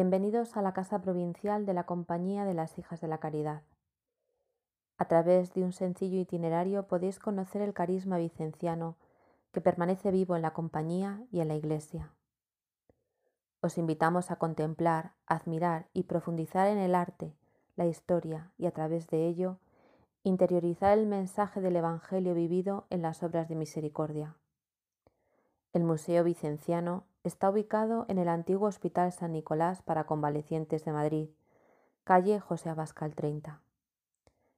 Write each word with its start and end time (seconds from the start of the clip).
Bienvenidos 0.00 0.56
a 0.56 0.62
la 0.62 0.72
Casa 0.72 1.02
Provincial 1.02 1.66
de 1.66 1.74
la 1.74 1.84
Compañía 1.84 2.46
de 2.46 2.54
las 2.54 2.78
Hijas 2.78 3.02
de 3.02 3.06
la 3.06 3.18
Caridad. 3.18 3.64
A 4.96 5.04
través 5.04 5.52
de 5.52 5.62
un 5.62 5.74
sencillo 5.74 6.18
itinerario 6.18 6.86
podéis 6.86 7.18
conocer 7.18 7.60
el 7.60 7.74
carisma 7.74 8.16
vicenciano 8.16 8.96
que 9.52 9.60
permanece 9.60 10.10
vivo 10.10 10.36
en 10.36 10.40
la 10.40 10.54
compañía 10.54 11.22
y 11.30 11.40
en 11.40 11.48
la 11.48 11.54
Iglesia. 11.54 12.14
Os 13.60 13.76
invitamos 13.76 14.30
a 14.30 14.36
contemplar, 14.36 15.12
admirar 15.26 15.90
y 15.92 16.04
profundizar 16.04 16.68
en 16.68 16.78
el 16.78 16.94
arte, 16.94 17.34
la 17.76 17.84
historia 17.84 18.52
y 18.56 18.64
a 18.64 18.70
través 18.70 19.06
de 19.08 19.26
ello 19.26 19.58
interiorizar 20.22 20.96
el 20.96 21.08
mensaje 21.08 21.60
del 21.60 21.76
Evangelio 21.76 22.32
vivido 22.32 22.86
en 22.88 23.02
las 23.02 23.22
obras 23.22 23.50
de 23.50 23.54
misericordia. 23.54 24.34
El 25.74 25.84
Museo 25.84 26.24
Vicenciano 26.24 27.04
está 27.22 27.50
ubicado 27.50 28.06
en 28.08 28.18
el 28.18 28.28
antiguo 28.28 28.68
Hospital 28.68 29.12
San 29.12 29.32
Nicolás 29.32 29.82
para 29.82 30.04
Convalecientes 30.04 30.84
de 30.84 30.92
Madrid, 30.92 31.28
calle 32.04 32.40
José 32.40 32.70
Abascal 32.70 33.14
30. 33.14 33.60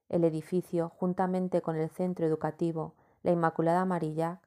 El 0.09 0.25
edificio, 0.25 0.91
juntamente 0.91 1.61
con 1.61 1.77
el 1.77 1.91
centro 1.91 2.25
educativo 2.25 2.95
La 3.23 3.33
Inmaculada 3.33 3.85
Marillac, 3.85 4.39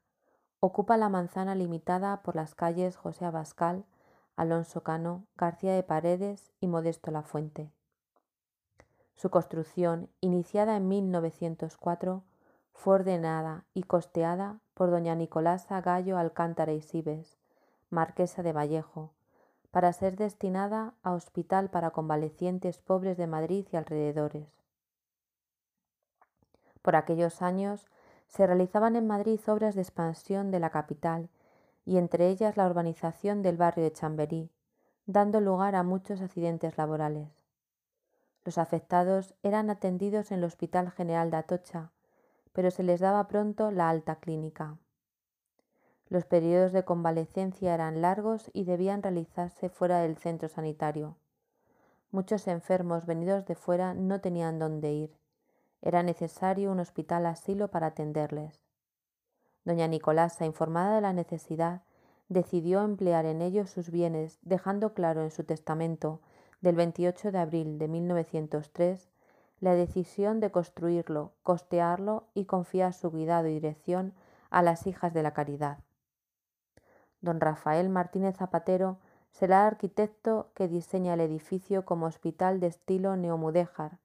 ocupa 0.61 0.95
la 0.95 1.09
manzana 1.09 1.55
limitada 1.55 2.21
por 2.21 2.35
las 2.35 2.55
calles 2.55 2.95
José 2.95 3.25
Abascal, 3.25 3.83
Alonso 4.37 4.81
Cano, 4.81 5.25
García 5.35 5.73
de 5.73 5.83
Paredes 5.83 6.51
y 6.61 6.67
Modesto 6.67 7.11
La 7.11 7.21
Fuente. 7.21 7.69
Su 9.15 9.29
construcción, 9.29 10.09
iniciada 10.21 10.77
en 10.77 10.87
1904, 10.87 12.23
fue 12.73 12.95
ordenada 12.95 13.65
y 13.73 13.83
costeada 13.83 14.59
por 14.73 14.91
doña 14.91 15.15
Nicolasa 15.15 15.81
Gallo 15.81 16.17
Alcántara 16.17 16.73
y 16.73 16.81
Sibes, 16.81 17.37
marquesa 17.95 18.43
de 18.43 18.53
Vallejo, 18.53 19.11
para 19.71 19.91
ser 19.93 20.15
destinada 20.15 20.93
a 21.01 21.13
hospital 21.13 21.69
para 21.69 21.91
convalecientes 21.91 22.77
pobres 22.77 23.17
de 23.17 23.25
Madrid 23.25 23.65
y 23.71 23.77
alrededores. 23.77 24.47
Por 26.81 26.95
aquellos 26.95 27.41
años 27.41 27.87
se 28.27 28.45
realizaban 28.45 28.95
en 28.95 29.07
Madrid 29.07 29.39
obras 29.47 29.75
de 29.75 29.81
expansión 29.81 30.51
de 30.51 30.59
la 30.59 30.69
capital 30.69 31.29
y 31.85 31.97
entre 31.97 32.29
ellas 32.29 32.57
la 32.57 32.67
urbanización 32.67 33.41
del 33.41 33.57
barrio 33.57 33.83
de 33.83 33.93
Chamberí, 33.93 34.51
dando 35.05 35.39
lugar 35.39 35.75
a 35.75 35.83
muchos 35.83 36.21
accidentes 36.21 36.77
laborales. 36.77 37.29
Los 38.43 38.57
afectados 38.57 39.33
eran 39.41 39.69
atendidos 39.69 40.31
en 40.31 40.39
el 40.39 40.43
Hospital 40.43 40.91
General 40.91 41.31
de 41.31 41.37
Atocha, 41.37 41.91
pero 42.53 42.71
se 42.71 42.83
les 42.83 42.99
daba 42.99 43.27
pronto 43.27 43.71
la 43.71 43.89
alta 43.89 44.17
clínica. 44.17 44.77
Los 46.09 46.25
periodos 46.25 46.71
de 46.71 46.85
convalecencia 46.85 47.73
eran 47.73 48.01
largos 48.01 48.51
y 48.53 48.63
debían 48.63 49.01
realizarse 49.01 49.69
fuera 49.69 49.99
del 49.99 50.17
centro 50.17 50.49
sanitario. 50.49 51.15
Muchos 52.11 52.47
enfermos 52.47 53.05
venidos 53.05 53.45
de 53.45 53.55
fuera 53.55 53.93
no 53.93 54.21
tenían 54.21 54.59
dónde 54.59 54.93
ir. 54.93 55.17
Era 55.81 56.03
necesario 56.03 56.71
un 56.71 56.79
hospital 56.79 57.25
asilo 57.25 57.69
para 57.69 57.87
atenderles. 57.87 58.61
Doña 59.65 59.87
Nicolasa, 59.87 60.45
informada 60.45 60.95
de 60.95 61.01
la 61.01 61.13
necesidad, 61.13 61.81
decidió 62.29 62.83
emplear 62.83 63.25
en 63.25 63.41
ello 63.41 63.65
sus 63.67 63.89
bienes, 63.89 64.39
dejando 64.43 64.93
claro 64.93 65.23
en 65.23 65.31
su 65.31 65.43
testamento 65.43 66.21
del 66.61 66.75
28 66.75 67.31
de 67.31 67.37
abril 67.39 67.77
de 67.79 67.87
1903 67.87 69.09
la 69.59 69.73
decisión 69.73 70.39
de 70.39 70.51
construirlo, 70.51 71.33
costearlo 71.41 72.27
y 72.33 72.45
confiar 72.45 72.93
su 72.93 73.09
cuidado 73.09 73.47
y 73.47 73.53
dirección 73.53 74.13
a 74.49 74.61
las 74.61 74.85
hijas 74.85 75.13
de 75.13 75.23
la 75.23 75.33
caridad. 75.33 75.79
Don 77.25 77.41
Rafael 77.41 77.89
Martínez 77.89 78.37
Zapatero 78.37 78.99
será 79.31 79.61
el 79.61 79.73
arquitecto 79.73 80.51
que 80.53 80.67
diseña 80.67 81.15
el 81.15 81.21
edificio 81.21 81.83
como 81.83 82.05
hospital 82.05 82.59
de 82.59 82.67
estilo 82.67 83.15
neomudéjar. 83.15 83.97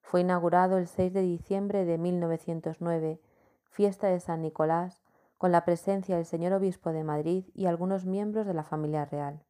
Fue 0.00 0.20
inaugurado 0.20 0.78
el 0.78 0.86
6 0.86 1.12
de 1.12 1.22
diciembre 1.22 1.84
de 1.84 1.98
1909 1.98 3.20
fiesta 3.64 4.06
de 4.06 4.20
San 4.20 4.40
Nicolás, 4.40 5.02
con 5.36 5.50
la 5.50 5.64
presencia 5.64 6.14
del 6.14 6.26
señor 6.26 6.52
obispo 6.52 6.92
de 6.92 7.02
Madrid 7.02 7.44
y 7.54 7.66
algunos 7.66 8.06
miembros 8.06 8.46
de 8.46 8.54
la 8.54 8.62
familia 8.62 9.04
real. 9.04 9.42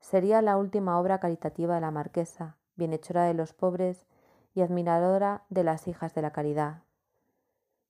Sería 0.00 0.42
la 0.42 0.56
última 0.56 0.98
obra 0.98 1.20
caritativa 1.20 1.76
de 1.76 1.80
la 1.80 1.92
marquesa, 1.92 2.56
bienhechora 2.74 3.22
de 3.22 3.34
los 3.34 3.52
pobres 3.52 4.04
y 4.52 4.62
admiradora 4.62 5.44
de 5.48 5.62
las 5.62 5.86
hijas 5.86 6.12
de 6.12 6.22
la 6.22 6.32
caridad. 6.32 6.82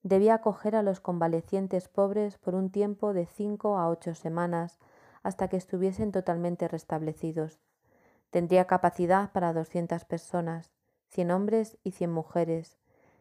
Debía 0.03 0.35
acoger 0.35 0.75
a 0.75 0.83
los 0.83 1.01
convalecientes 1.01 1.89
pobres 1.89 2.37
por 2.39 2.55
un 2.55 2.71
tiempo 2.71 3.13
de 3.13 3.27
cinco 3.27 3.79
a 3.79 3.89
ocho 3.89 4.15
semanas 4.15 4.79
hasta 5.23 5.49
que 5.49 5.57
estuviesen 5.57 6.11
totalmente 6.11 6.67
restablecidos. 6.67 7.61
Tendría 8.31 8.67
capacidad 8.67 9.31
para 9.31 9.53
doscientas 9.53 10.05
personas, 10.05 10.73
cien 11.09 11.31
hombres 11.31 11.79
y 11.85 11.93
cien 11.93 12.11
mujeres, 12.11 12.79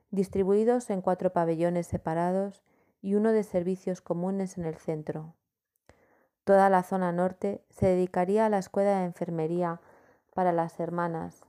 distribuidos 0.09 0.89
en 0.89 1.01
cuatro 1.01 1.31
pabellones 1.33 1.85
separados 1.85 2.63
y 3.01 3.15
uno 3.15 3.31
de 3.31 3.43
servicios 3.43 4.01
comunes 4.01 4.57
en 4.57 4.65
el 4.65 4.75
centro. 4.75 5.35
Toda 6.43 6.69
la 6.69 6.81
zona 6.81 7.11
norte 7.11 7.63
se 7.69 7.87
dedicaría 7.87 8.47
a 8.47 8.49
la 8.49 8.57
escuela 8.57 8.99
de 8.99 9.05
enfermería 9.05 9.79
para 10.33 10.51
las 10.51 10.79
hermanas, 10.79 11.43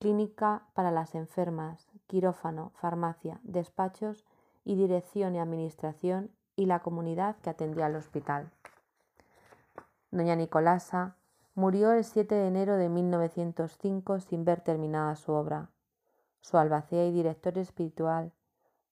clínica 0.00 0.66
para 0.74 0.90
las 0.90 1.14
enfermas, 1.14 1.86
quirófano, 2.08 2.72
farmacia, 2.74 3.40
despachos 3.44 4.24
y 4.64 4.76
dirección 4.76 5.34
y 5.34 5.38
administración 5.38 6.30
y 6.56 6.66
la 6.66 6.80
comunidad 6.80 7.36
que 7.36 7.50
atendía 7.50 7.86
al 7.86 7.96
hospital. 7.96 8.50
Doña 10.10 10.36
Nicolasa 10.36 11.16
murió 11.54 11.92
el 11.92 12.04
7 12.04 12.34
de 12.34 12.48
enero 12.48 12.76
de 12.76 12.88
1905 12.88 14.20
sin 14.20 14.44
ver 14.44 14.60
terminada 14.60 15.16
su 15.16 15.32
obra 15.32 15.70
su 16.44 16.58
albacea 16.58 17.06
y 17.06 17.10
director 17.10 17.56
espiritual, 17.56 18.30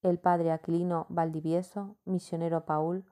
el 0.02 0.18
padre 0.18 0.52
Aquilino 0.52 1.04
Valdivieso, 1.10 1.96
misionero 2.06 2.64
Paul, 2.64 3.04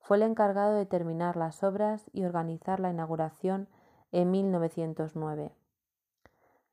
fue 0.00 0.18
el 0.18 0.22
encargado 0.22 0.74
de 0.74 0.84
terminar 0.84 1.38
las 1.38 1.62
obras 1.62 2.04
y 2.12 2.26
organizar 2.26 2.78
la 2.78 2.90
inauguración 2.90 3.68
en 4.12 4.30
1909. 4.30 5.50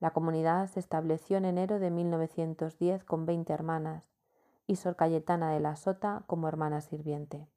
La 0.02 0.12
comunidad 0.12 0.68
se 0.68 0.82
estableció 0.82 1.38
en 1.38 1.46
enero 1.46 1.80
de 1.80 1.92
1910 1.92 3.06
con 3.06 3.26
20 3.26 3.54
hermanas 3.54 4.13
y 4.68 4.78
Sor 4.78 4.96
Cayetana 4.96 5.52
de 5.52 5.60
la 5.60 5.76
Sota 5.76 6.24
como 6.28 6.48
hermana 6.48 6.82
sirviente. 6.82 7.48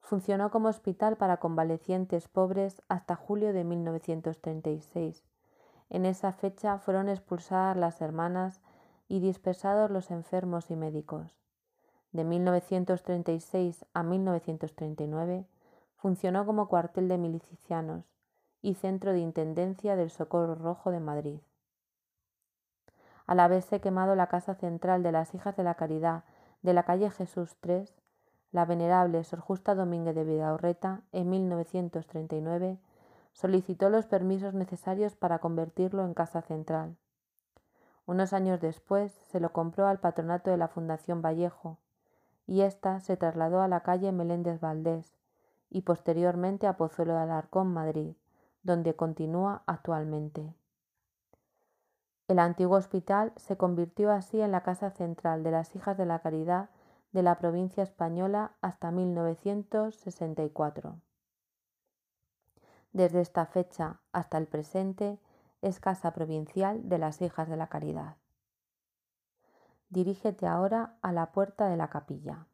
Funcionó 0.00 0.50
como 0.50 0.68
hospital 0.68 1.16
para 1.16 1.38
convalecientes 1.38 2.28
pobres 2.28 2.82
hasta 2.88 3.16
julio 3.16 3.52
de 3.52 3.64
1936 3.64 5.24
en 5.90 6.06
esa 6.06 6.32
fecha 6.32 6.78
fueron 6.78 7.08
expulsadas 7.08 7.76
las 7.76 8.00
hermanas 8.00 8.60
y 9.08 9.18
dispersados 9.18 9.90
los 9.90 10.12
enfermos 10.12 10.70
y 10.70 10.76
médicos. 10.76 11.36
De 12.12 12.24
1936 12.24 13.84
a 13.92 14.04
1939 14.04 15.46
funcionó 15.96 16.46
como 16.46 16.68
cuartel 16.68 17.08
de 17.08 17.18
milicianos 17.18 18.04
y 18.62 18.74
centro 18.74 19.12
de 19.12 19.18
intendencia 19.18 19.96
del 19.96 20.10
Socorro 20.10 20.54
Rojo 20.54 20.92
de 20.92 21.00
Madrid. 21.00 21.40
Al 23.30 23.38
haberse 23.38 23.80
quemado 23.80 24.16
la 24.16 24.26
casa 24.26 24.56
central 24.56 25.04
de 25.04 25.12
las 25.12 25.36
Hijas 25.36 25.54
de 25.54 25.62
la 25.62 25.76
Caridad 25.76 26.24
de 26.62 26.74
la 26.74 26.82
calle 26.82 27.12
Jesús 27.12 27.54
III, 27.62 27.84
la 28.50 28.64
venerable 28.64 29.22
Sor 29.22 29.38
Justa 29.38 29.76
Domínguez 29.76 30.16
de 30.16 30.24
Vidaurreta, 30.24 31.02
en 31.12 31.30
1939, 31.30 32.80
solicitó 33.32 33.88
los 33.88 34.06
permisos 34.06 34.52
necesarios 34.54 35.14
para 35.14 35.38
convertirlo 35.38 36.04
en 36.04 36.12
casa 36.12 36.42
central. 36.42 36.96
Unos 38.04 38.32
años 38.32 38.60
después 38.60 39.12
se 39.28 39.38
lo 39.38 39.52
compró 39.52 39.86
al 39.86 40.00
patronato 40.00 40.50
de 40.50 40.56
la 40.56 40.66
Fundación 40.66 41.22
Vallejo 41.22 41.78
y 42.48 42.62
ésta 42.62 42.98
se 42.98 43.16
trasladó 43.16 43.62
a 43.62 43.68
la 43.68 43.84
calle 43.84 44.10
Meléndez 44.10 44.58
Valdés 44.58 45.14
y 45.68 45.82
posteriormente 45.82 46.66
a 46.66 46.76
Pozuelo 46.76 47.12
de 47.12 47.20
Alarcón, 47.20 47.72
Madrid, 47.72 48.16
donde 48.64 48.96
continúa 48.96 49.62
actualmente. 49.66 50.52
El 52.30 52.38
antiguo 52.38 52.76
hospital 52.76 53.32
se 53.34 53.56
convirtió 53.56 54.12
así 54.12 54.40
en 54.40 54.52
la 54.52 54.62
casa 54.62 54.92
central 54.92 55.42
de 55.42 55.50
las 55.50 55.74
Hijas 55.74 55.98
de 55.98 56.06
la 56.06 56.20
Caridad 56.20 56.70
de 57.10 57.24
la 57.24 57.38
provincia 57.38 57.82
española 57.82 58.52
hasta 58.60 58.92
1964. 58.92 61.00
Desde 62.92 63.20
esta 63.20 63.46
fecha 63.46 63.98
hasta 64.12 64.38
el 64.38 64.46
presente 64.46 65.18
es 65.60 65.80
Casa 65.80 66.12
Provincial 66.12 66.88
de 66.88 66.98
las 66.98 67.20
Hijas 67.20 67.48
de 67.48 67.56
la 67.56 67.66
Caridad. 67.66 68.14
Dirígete 69.88 70.46
ahora 70.46 70.94
a 71.02 71.10
la 71.10 71.32
puerta 71.32 71.68
de 71.68 71.76
la 71.76 71.90
capilla. 71.90 72.46